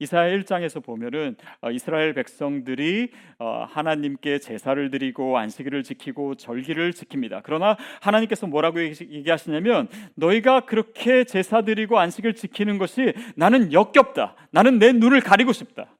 이사야 0.00 0.34
1장에서 0.38 0.82
보면은 0.82 1.36
어, 1.60 1.70
이스라엘 1.70 2.14
백성들이 2.14 3.12
어, 3.38 3.66
하나님께 3.68 4.38
제사를 4.38 4.90
드리고 4.90 5.36
안식일을 5.36 5.82
지키고 5.82 6.36
절기를 6.36 6.92
지킵니다. 6.92 7.42
그러나 7.44 7.76
하나님께서 8.00 8.46
뭐라고 8.46 8.82
얘기하시냐면 8.82 9.88
너희가 10.14 10.60
그렇게 10.60 11.24
제사 11.24 11.62
드리고 11.62 11.98
안식을 11.98 12.34
지키는 12.34 12.78
것이 12.78 13.12
나는 13.36 13.74
역겹다. 13.74 14.36
나는 14.50 14.78
내 14.78 14.92
눈을 14.92 15.20
가리고 15.20 15.52
싶다. 15.52 15.94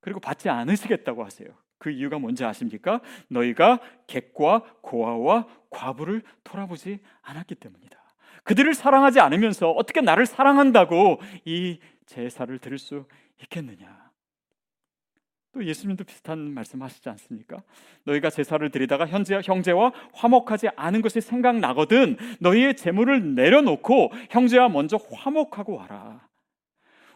그리고 0.00 0.18
받지 0.18 0.48
않으시겠다고 0.48 1.24
하세요. 1.24 1.50
그 1.78 1.90
이유가 1.90 2.18
뭔지 2.18 2.44
아십니까? 2.44 3.00
너희가 3.28 3.80
객과 4.06 4.62
고아와 4.80 5.46
과부를 5.70 6.22
돌아보지 6.44 6.98
않았기 7.22 7.54
때문이다. 7.56 7.98
그들을 8.44 8.72
사랑하지 8.74 9.20
않으면서 9.20 9.70
어떻게 9.70 10.00
나를 10.00 10.26
사랑한다고 10.26 11.20
이 11.44 11.78
제사를 12.06 12.56
드릴 12.58 12.78
수 12.78 13.06
있겠느냐? 13.42 14.08
또 15.52 15.64
예수님도 15.64 16.04
비슷한 16.04 16.52
말씀하시지 16.54 17.08
않습니까? 17.08 17.62
너희가 18.04 18.30
제사를 18.30 18.68
드리다가 18.70 19.06
현재 19.06 19.40
형제와 19.42 19.92
화목하지 20.12 20.68
않은 20.76 21.00
것이 21.02 21.20
생각나거든 21.20 22.16
너희의 22.40 22.76
재물을 22.76 23.34
내려놓고 23.34 24.12
형제와 24.30 24.68
먼저 24.68 24.98
화목하고 25.10 25.76
와라. 25.76 26.27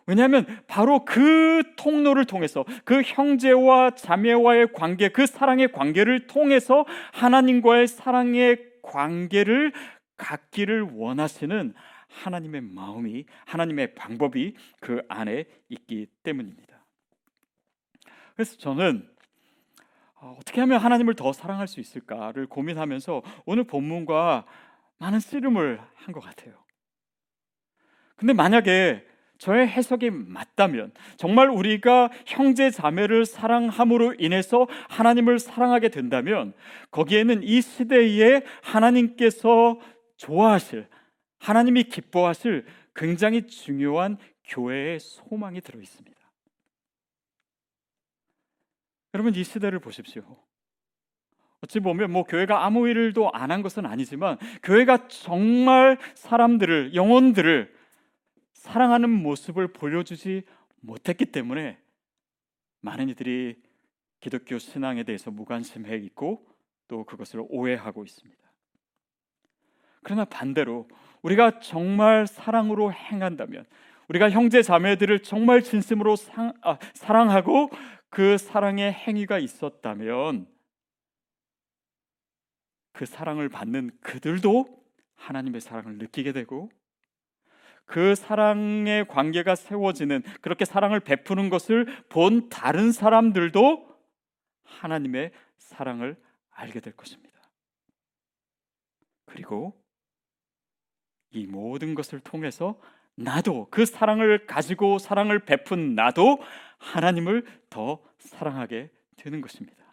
왜냐하면 0.07 0.47
바로 0.67 1.05
그 1.05 1.63
통로를 1.77 2.25
통해서 2.25 2.65
그 2.85 3.03
형제와 3.03 3.91
자매와의 3.95 4.73
관계, 4.73 5.09
그 5.09 5.27
사랑의 5.27 5.71
관계를 5.73 6.27
통해서 6.27 6.85
하나님과의 7.13 7.87
사랑의 7.87 8.59
관계를 8.83 9.73
갖기를 10.17 10.83
원하시는 10.93 11.75
하나님의 12.09 12.61
마음이 12.61 13.25
하나님의 13.47 13.95
방법이 13.95 14.55
그 14.81 15.03
안에 15.09 15.45
있기 15.69 16.07
때문입니다. 16.23 16.85
그래서 18.35 18.57
저는 18.59 19.09
어, 20.15 20.37
어떻게 20.39 20.61
하면 20.61 20.79
하나님을 20.79 21.15
더 21.15 21.33
사랑할 21.33 21.67
수 21.67 21.81
있을까를 21.81 22.47
고민하면서 22.47 23.23
오늘 23.45 23.65
본문과 23.65 24.47
많은 24.99 25.21
씨름을 25.21 25.81
한 25.95 26.13
것 26.13 26.21
같아요. 26.21 26.55
근데 28.17 28.33
만약에 28.33 29.05
저의 29.43 29.67
해석이 29.67 30.11
맞다면 30.11 30.93
정말 31.17 31.51
우리가 31.51 32.11
형제 32.27 32.71
자매를 32.71 33.25
사랑함으로 33.27 34.15
인해서 34.21 34.69
하나님을 34.89 35.41
사랑하게 35.41 35.89
된다면 35.89 36.53
거기에는 36.93 37.43
이 37.43 37.61
시대에 37.61 38.43
하나님께서 38.63 39.81
좋아하실 40.17 40.87
하나님이 41.41 41.83
기뻐하실 41.85 42.67
굉장히 42.95 43.49
중요한 43.49 44.17
교회의 44.45 45.01
소망이 45.01 45.61
들어 45.61 45.81
있습니다. 45.81 46.17
여러분 49.15 49.35
이 49.35 49.43
시대를 49.43 49.81
보십시오. 49.81 50.23
어찌 51.63 51.81
보면 51.81 52.13
뭐 52.13 52.23
교회가 52.23 52.65
아무 52.65 52.89
일도 52.89 53.33
안 53.33 53.51
한 53.51 53.63
것은 53.63 53.87
아니지만 53.87 54.39
교회가 54.63 55.09
정말 55.09 55.99
사람들을 56.15 56.95
영혼들을 56.95 57.82
사랑하는 58.63 59.11
모습을 59.11 59.73
보여주지 59.73 60.45
못했기 60.83 61.27
때문에 61.27 61.79
많은 62.81 63.09
이들이 63.09 63.61
기독교 64.21 64.57
신앙에 64.59 65.03
대해서 65.03 65.33
무관심해 65.33 65.97
있고 65.97 66.47
또 66.87 67.05
그것을 67.05 67.45
오해하고 67.49 68.05
있습니다. 68.05 68.41
그러나 70.05 70.25
반대로 70.25 70.89
우리가 71.23 71.59
정말 71.59 72.29
사랑으로 72.29 72.93
행한다면 72.93 73.67
우리가 74.07 74.31
형제 74.31 74.63
자매들을 74.63 75.25
정말 75.25 75.63
진심으로 75.63 76.15
상, 76.15 76.53
아, 76.63 76.79
사랑하고 76.95 77.69
그 78.11 78.39
사랑의 78.39 78.93
행위가 78.93 79.41
있었다면 79.41 80.47
그 82.93 83.07
사랑을 83.07 83.49
받는 83.49 83.91
그들도 84.03 84.67
하나님의 85.17 85.61
사랑을 85.61 85.99
느끼게 85.99 86.31
되고 86.31 86.71
그 87.93 88.15
사랑의 88.15 89.07
관계가 89.07 89.55
세워지는 89.55 90.23
그렇게 90.41 90.65
사랑을 90.65 90.99
베푸는 90.99 91.51
것을 91.51 91.85
본 92.09 92.49
다른 92.49 92.91
사람들도 92.91 93.87
하나님의 94.65 95.31
사랑을 95.59 96.17
알게 96.53 96.81
될 96.81 96.97
것입니다. 96.97 97.39
그리고 99.27 99.79
이 101.33 101.47
모든 101.47 101.95
것을 101.95 102.21
통해서 102.21 102.81
나도 103.15 103.69
그 103.71 103.85
사랑을 103.85 104.47
가지고 104.47 104.97
사랑을 104.97 105.41
베푼 105.41 105.95
나도 105.95 106.39
하나님을 106.79 107.45
더 107.69 108.03
사랑하게 108.17 108.89
되는 109.19 109.43
것입니다. 109.43 109.85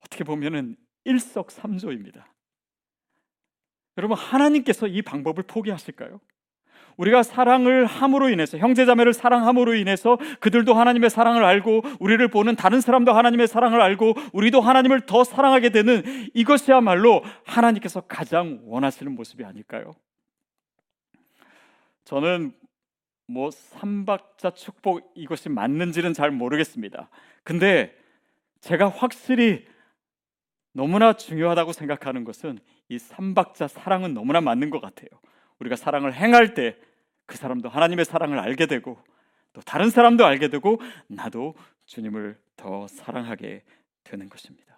어떻게 0.00 0.24
보면은 0.24 0.78
일석삼조입니다. 1.04 2.26
여러분 3.98 4.16
하나님께서 4.16 4.86
이 4.86 5.02
방법을 5.02 5.44
포기하실까요? 5.44 6.20
우리가 6.96 7.22
사랑을 7.22 7.84
함으로 7.84 8.30
인해서 8.30 8.56
형제자매를 8.56 9.12
사랑함으로 9.12 9.74
인해서 9.74 10.18
그들도 10.40 10.72
하나님의 10.74 11.10
사랑을 11.10 11.44
알고 11.44 11.82
우리를 12.00 12.26
보는 12.28 12.56
다른 12.56 12.80
사람도 12.80 13.12
하나님의 13.12 13.48
사랑을 13.48 13.80
알고 13.80 14.14
우리도 14.32 14.60
하나님을 14.60 15.02
더 15.02 15.24
사랑하게 15.24 15.70
되는 15.70 16.02
이것이야말로 16.32 17.22
하나님께서 17.44 18.00
가장 18.02 18.60
원하시는 18.64 19.14
모습이 19.14 19.44
아닐까요? 19.44 19.94
저는 22.04 22.52
뭐 23.26 23.50
삼박자 23.50 24.50
축복 24.50 25.12
이것이 25.14 25.48
맞는지는 25.48 26.14
잘 26.14 26.30
모르겠습니다. 26.30 27.10
근데 27.42 27.94
제가 28.60 28.88
확실히 28.88 29.66
너무나 30.76 31.14
중요하다고 31.14 31.72
생각하는 31.72 32.24
것은 32.24 32.58
이 32.88 32.98
삼박자 32.98 33.68
사랑은 33.68 34.14
너무나 34.14 34.40
맞는 34.40 34.70
것 34.70 34.80
같아요. 34.80 35.08
우리가 35.58 35.76
사랑을 35.76 36.14
행할 36.14 36.54
때 36.54 36.76
그 37.26 37.36
사람도 37.36 37.68
하나님의 37.68 38.04
사랑을 38.04 38.38
알게 38.38 38.66
되고 38.66 38.98
또 39.52 39.60
다른 39.60 39.90
사람도 39.90 40.24
알게 40.24 40.48
되고 40.48 40.80
나도 41.08 41.54
주님을 41.86 42.38
더 42.56 42.86
사랑하게 42.86 43.64
되는 44.04 44.28
것입니다. 44.28 44.76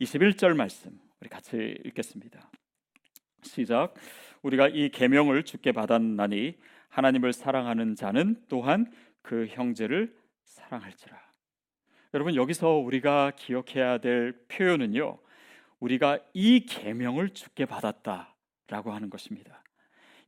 21절 0.00 0.54
말씀 0.54 0.98
우리 1.20 1.28
같이 1.28 1.76
읽겠습니다. 1.84 2.50
시작. 3.42 3.94
우리가 4.42 4.68
이 4.68 4.88
계명을 4.90 5.44
주께 5.44 5.72
받았나니 5.72 6.58
하나님을 6.88 7.32
사랑하는 7.32 7.94
자는 7.96 8.42
또한 8.48 8.92
그 9.22 9.46
형제를 9.48 10.16
사랑할지라. 10.44 11.21
여러분 12.14 12.34
여기서 12.34 12.72
우리가 12.74 13.32
기억해야 13.36 13.98
될 13.98 14.32
표현은요. 14.48 15.18
우리가 15.80 16.18
이 16.34 16.66
계명을 16.66 17.30
주께 17.30 17.64
받았다라고 17.64 18.92
하는 18.92 19.08
것입니다. 19.08 19.62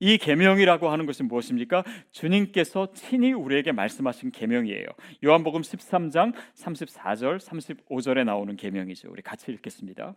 이 0.01 0.19
계명이라고 0.19 0.91
하는 0.91 1.07
것은 1.07 1.29
무엇입니까? 1.29 1.85
주님께서 2.11 2.93
친히 2.95 3.33
우리에게 3.33 3.73
말씀하신 3.73 4.33
계명이에요. 4.33 4.87
요한복음 5.25 5.61
13장 5.61 6.35
34절 6.55 7.39
35절에 7.39 8.25
나오는 8.25 8.57
계명이죠. 8.57 9.11
우리 9.11 9.23
같이 9.23 9.53
읽겠습니다. 9.53 10.15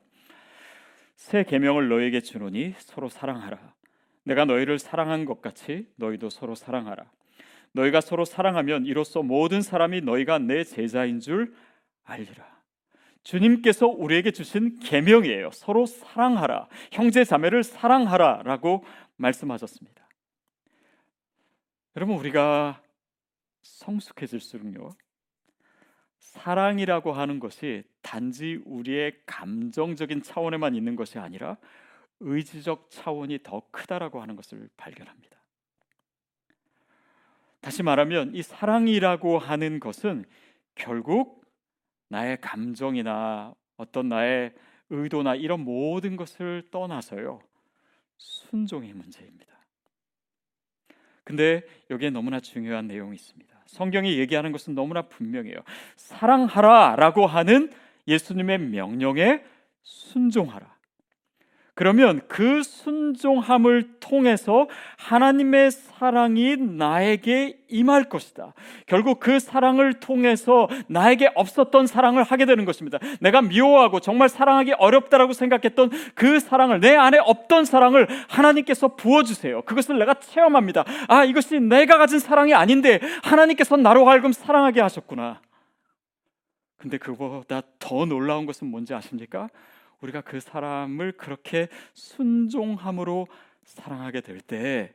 새 1.15 1.43
계명을 1.43 1.89
너에게 1.89 2.21
주노니 2.21 2.75
서로 2.77 3.09
사랑하라. 3.09 3.73
내가 4.23 4.45
너희를 4.45 4.79
사랑한 4.79 5.25
것 5.25 5.41
같이 5.41 5.87
너희도 5.97 6.29
서로 6.29 6.55
사랑하라. 6.55 7.05
너희가 7.77 8.01
서로 8.01 8.25
사랑하면 8.25 8.85
이로써 8.85 9.21
모든 9.21 9.61
사람이 9.61 10.01
너희가 10.01 10.39
내 10.39 10.63
제자인 10.63 11.19
줄 11.19 11.53
알리라. 12.03 12.57
주님께서 13.23 13.87
우리에게 13.87 14.31
주신 14.31 14.79
계명이에요. 14.79 15.51
서로 15.51 15.85
사랑하라. 15.85 16.67
형제 16.91 17.23
자매를 17.23 17.63
사랑하라라고 17.63 18.83
말씀하셨습니다. 19.17 20.07
여러분 21.95 22.15
우리가 22.17 22.81
성숙해질수록요. 23.61 24.91
사랑이라고 26.19 27.13
하는 27.13 27.39
것이 27.39 27.83
단지 28.01 28.61
우리의 28.65 29.13
감정적인 29.25 30.21
차원에만 30.23 30.75
있는 30.75 30.95
것이 30.95 31.19
아니라 31.19 31.57
의지적 32.19 32.89
차원이 32.91 33.39
더 33.43 33.61
크다라고 33.71 34.21
하는 34.21 34.35
것을 34.35 34.69
발견합니다. 34.77 35.36
다시 37.61 37.83
말하면 37.83 38.33
이 38.33 38.41
사랑이라고 38.41 39.39
하는 39.39 39.79
것은 39.79 40.25
결국 40.75 41.45
나의 42.09 42.39
감정이나 42.39 43.53
어떤 43.77 44.09
나의 44.09 44.53
의도나 44.89 45.35
이런 45.35 45.61
모든 45.61 46.15
것을 46.15 46.63
떠나서요. 46.71 47.41
순종의 48.17 48.93
문제입니다. 48.93 49.45
근데 51.23 51.61
여기에 51.89 52.11
너무나 52.11 52.39
중요한 52.39 52.87
내용이 52.87 53.15
있습니다. 53.15 53.57
성경이 53.65 54.17
얘기하는 54.17 54.53
것은 54.53 54.75
너무나 54.75 55.01
분명해요. 55.01 55.57
사랑하라라고 55.97 57.27
하는 57.27 57.71
예수님의 58.07 58.59
명령에 58.59 59.43
순종하라. 59.83 60.76
그러면 61.77 62.21
그 62.27 62.63
순종함을 62.63 63.99
통해서 63.99 64.67
하나님의 64.97 65.69
사랑이 65.69 66.57
나에게 66.57 67.59
임할 67.67 68.05
것이다. 68.05 68.55
결국 68.87 69.19
그 69.19 69.39
사랑을 69.39 69.93
통해서 69.93 70.67
나에게 70.87 71.29
없었던 71.35 71.85
사랑을 71.85 72.23
하게 72.23 72.45
되는 72.45 72.65
것입니다. 72.65 72.97
내가 73.19 73.43
미워하고 73.43 73.99
정말 73.99 74.27
사랑하기 74.27 74.73
어렵다라고 74.73 75.33
생각했던 75.33 75.91
그 76.15 76.39
사랑을 76.39 76.79
내 76.79 76.95
안에 76.95 77.19
없던 77.19 77.65
사랑을 77.65 78.07
하나님께서 78.27 78.95
부어주세요. 78.95 79.61
그것을 79.61 79.99
내가 79.99 80.15
체험합니다. 80.15 80.83
아, 81.07 81.25
이것이 81.25 81.59
내가 81.59 81.99
가진 81.99 82.17
사랑이 82.17 82.55
아닌데 82.55 82.99
하나님께서 83.21 83.77
나로 83.77 84.09
하여금 84.09 84.31
사랑하게 84.31 84.81
하셨구나. 84.81 85.41
근데 86.77 86.97
그보다 86.97 87.61
더 87.77 88.05
놀라운 88.05 88.47
것은 88.47 88.65
뭔지 88.65 88.95
아십니까? 88.95 89.49
우리가 90.01 90.21
그 90.21 90.39
사람을 90.39 91.13
그렇게 91.13 91.67
순종함으로 91.93 93.27
사랑하게 93.63 94.21
될 94.21 94.41
때 94.41 94.93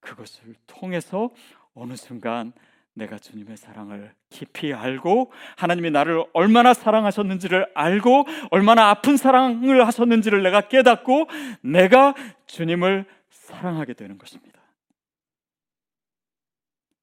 그것을 0.00 0.54
통해서 0.66 1.30
어느 1.74 1.96
순간 1.96 2.52
내가 2.92 3.18
주님의 3.18 3.56
사랑을 3.56 4.14
깊이 4.28 4.72
알고 4.72 5.32
하나님이 5.56 5.90
나를 5.90 6.24
얼마나 6.32 6.74
사랑하셨는지를 6.74 7.72
알고 7.74 8.24
얼마나 8.50 8.90
아픈 8.90 9.16
사랑을 9.16 9.84
하셨는지를 9.86 10.42
내가 10.44 10.68
깨닫고 10.68 11.26
내가 11.62 12.14
주님을 12.46 13.04
사랑하게 13.30 13.94
되는 13.94 14.16
것입니다. 14.16 14.60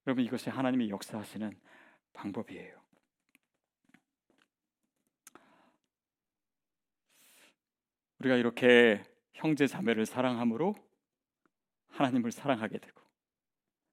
여러분 0.07 0.23
이것이 0.23 0.49
하나님이 0.49 0.89
역사하시는 0.89 1.51
방법이에요. 2.13 2.80
우리가 8.21 8.35
이렇게 8.35 9.03
형제 9.33 9.67
자매를 9.67 10.05
사랑함으로 10.05 10.75
하나님을 11.89 12.31
사랑하게 12.31 12.77
되고 12.77 13.01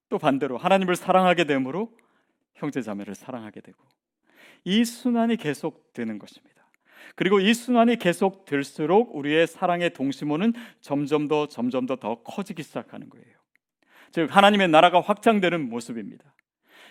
또 0.08 0.18
반대로 0.18 0.58
하나님을 0.58 0.96
사랑하게 0.96 1.44
되므로 1.44 1.92
형제 2.54 2.82
자매를 2.82 3.14
사랑하게 3.14 3.60
되고 3.60 3.78
이 4.64 4.84
순환이 4.84 5.36
계속되는 5.36 6.18
것입니다. 6.18 6.58
그리고 7.14 7.40
이 7.40 7.54
순환이 7.54 7.96
계속될수록 7.96 9.16
우리의 9.16 9.46
사랑의 9.46 9.94
동심원은 9.94 10.52
점점 10.80 11.28
더 11.28 11.46
점점 11.46 11.86
더 11.86 11.96
더 11.96 12.22
커지기 12.22 12.62
시작하는 12.62 13.08
거예요. 13.08 13.36
즉 14.10 14.34
하나님의 14.34 14.68
나라가 14.68 15.00
확장되는 15.00 15.68
모습입니다. 15.68 16.34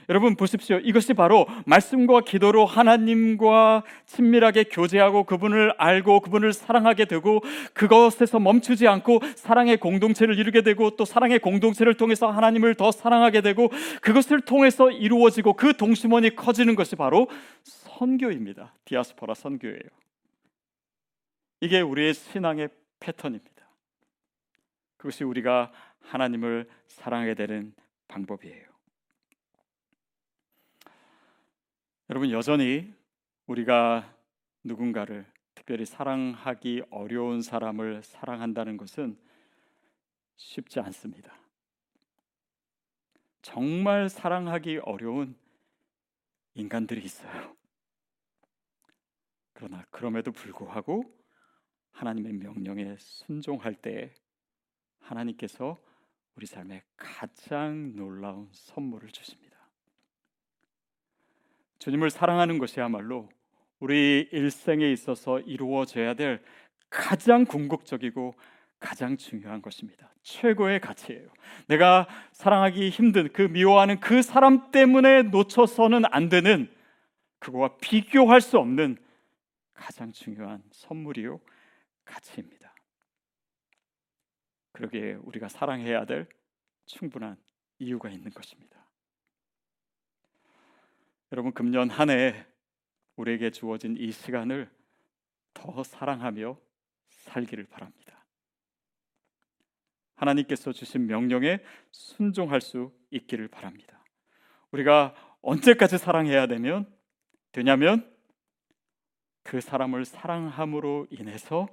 여러분 0.10 0.36
보십시오. 0.36 0.78
이것이 0.78 1.14
바로 1.14 1.46
말씀과 1.66 2.22
기도로 2.22 2.66
하나님과 2.66 3.84
친밀하게 4.06 4.66
교제하고 4.66 5.26
그분을 5.26 5.74
알고 5.78 6.22
그분을 6.22 6.54
사랑하게 6.54 7.06
되고 7.06 7.42
그것에서 7.74 8.40
멈추지 8.40 8.88
않고 8.88 9.20
사랑의 9.36 9.78
공동체를 9.78 10.40
이루게 10.40 10.62
되고 10.62 10.92
또 10.92 11.04
사랑의 11.04 11.40
공동체를 11.40 11.96
통해서 11.96 12.32
하나님을 12.32 12.76
더 12.76 12.92
사랑하게 12.92 13.42
되고 13.42 13.70
그것을 14.02 14.42
통해서 14.42 14.90
이루어지고 14.90 15.54
그 15.54 15.76
동심원이 15.76 16.36
커지는 16.36 16.76
것이 16.76 16.96
바로 16.96 17.28
선교입니다. 17.64 18.74
디아스포라 18.86 19.34
선교예요. 19.34 19.82
이게 21.60 21.82
우리의 21.82 22.14
신앙의 22.14 22.70
패턴입니다. 23.02 23.68
그것이 24.96 25.26
우리가 25.26 25.72
하나님을 26.00 26.70
사랑하게 26.88 27.34
되는 27.34 27.74
방법이에요. 28.08 28.67
여러분 32.10 32.32
여전히 32.32 32.94
우리가 33.48 34.16
누군가를 34.64 35.26
특별히 35.54 35.86
사랑하기 35.86 36.84
어려운 36.90 37.42
사람을 37.42 38.02
사랑한다는 38.02 38.78
것은 38.78 39.20
쉽지 40.38 40.80
않습니다. 40.80 41.38
정말 43.42 44.08
사랑하기 44.08 44.78
어려운 44.84 45.36
인간들이 46.54 47.04
있어요. 47.04 47.58
그러나 49.52 49.84
그럼에도 49.90 50.32
불구하고 50.32 51.04
하나님의 51.92 52.34
명령에 52.34 52.96
순종할 53.00 53.76
때 53.76 54.14
하나님께서 55.00 55.78
우리 56.36 56.46
삶에 56.46 56.84
가장 56.96 57.96
놀라운 57.98 58.48
선물을 58.54 59.10
주십니다. 59.10 59.47
주님을 61.80 62.10
사랑하는 62.10 62.58
것이야말로 62.58 63.30
우리 63.80 64.28
일생에 64.32 64.92
있어서 64.92 65.40
이루어져야 65.40 66.16
될 66.16 66.44
가장 66.90 67.46
궁극적이고 67.46 68.34
가장 68.80 69.18
중요한 69.18 69.62
것입니다. 69.62 70.14
최고의 70.22 70.80
가치예요. 70.80 71.30
내가 71.68 72.08
사랑하기 72.32 72.90
힘든 72.90 73.32
그 73.34 73.42
미워하는 73.42 74.00
그 74.00 74.22
사람 74.22 74.72
때문에 74.72 75.24
놓쳐서는 75.24 76.04
안 76.12 76.30
되는 76.30 76.72
그거와 77.40 77.78
비교할 77.78 78.42
수 78.42 78.58
없는 78.58 78.98
가장 79.74 80.12
중요한 80.12 80.64
선물이요 80.72 81.40
가치입니다. 82.06 82.74
그러기에 84.74 85.16
우리가 85.24 85.50
사랑해야 85.50 86.06
될 86.06 86.28
충분한 86.86 87.38
이유가 87.80 88.10
있는 88.10 88.32
것입니다. 88.32 88.87
여러분 91.32 91.52
금년 91.54 91.90
한 91.90 92.10
해 92.10 92.46
우리에게 93.18 93.50
주어진 93.50 93.98
이 93.98 94.12
시간을 94.12 94.70
더 95.54 95.84
사랑하며 95.84 96.58
살기를 97.10 97.66
바랍니다. 97.66 98.26
하나님께서 100.16 100.72
주신 100.72 101.06
명령에 101.08 101.60
순종할 101.92 102.62
수 102.62 102.92
있기를 103.12 103.48
바랍니다. 103.48 104.04
우리가 104.72 105.16
언제까지 105.42 105.98
사랑해야 105.98 106.48
되면 106.48 106.92
되냐면 107.52 108.16
그 109.44 109.62
사람을 109.62 110.06
사랑함으로 110.06 111.08
인해서 111.10 111.68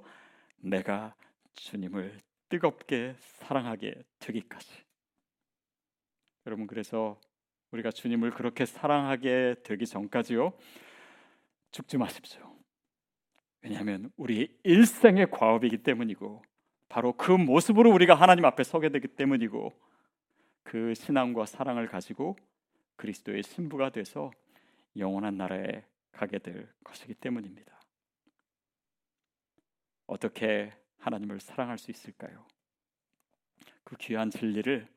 내가 0.57 1.15
주님을 1.53 2.21
뜨겁게 2.49 3.15
사랑하게 3.19 4.03
되기까지. 4.19 4.83
여러분 6.45 6.67
그래서 6.67 7.19
우리가 7.75 7.91
주님을 7.91 8.31
그렇게 8.31 8.65
사랑하게 8.65 9.55
되기 9.63 9.85
전까지요. 9.85 10.53
죽지 11.71 11.97
마십시오. 11.97 12.55
왜냐하면 13.61 14.11
우리 14.15 14.57
일생의 14.63 15.29
과업이기 15.31 15.79
때문이고 15.83 16.41
바로 16.87 17.13
그 17.13 17.31
모습으로 17.31 17.91
우리가 17.91 18.15
하나님 18.15 18.45
앞에 18.45 18.63
서게 18.63 18.89
되기 18.89 19.07
때문이고 19.07 19.73
그 20.63 20.93
신앙과 20.93 21.45
사랑을 21.45 21.87
가지고 21.87 22.37
그리스도의 22.95 23.43
신부가 23.43 23.89
돼서 23.89 24.31
영원한 24.95 25.35
나라에 25.35 25.83
가게 26.11 26.39
될 26.39 26.71
것이기 26.83 27.15
때문입니다. 27.15 27.77
어떻게 30.07 30.71
하나님을 30.99 31.39
사랑할 31.39 31.77
수 31.77 31.91
있을까요? 31.91 32.45
그 33.83 33.97
귀한 33.97 34.29
진리를 34.29 34.87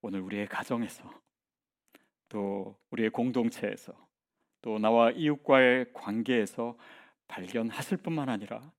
오늘 0.00 0.20
우리의 0.20 0.48
가정에서 0.48 1.22
또 2.32 2.74
우리의 2.90 3.10
공동체에서 3.10 3.92
또 4.62 4.78
나와 4.78 5.10
이웃과의 5.10 5.92
관계에서 5.92 6.78
발견하실 7.28 7.98
뿐만 7.98 8.30
아니라 8.30 8.72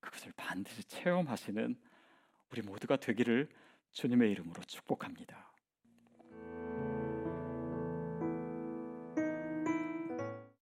그것을 0.00 0.32
반드시 0.36 0.82
체험하시는 0.82 1.76
우리 2.50 2.62
모두가 2.62 2.96
되기를 2.96 3.48
주님의 3.92 4.32
이름으로 4.32 4.60
축복합니다. 4.64 5.47